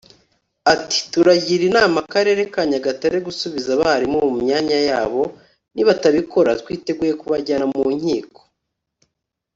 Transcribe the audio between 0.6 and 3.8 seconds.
Ati "Turagira inama Akarere ka Nyagatare gusubiza